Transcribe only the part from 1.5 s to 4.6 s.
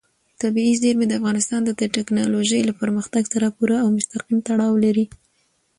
د تکنالوژۍ له پرمختګ سره پوره او مستقیم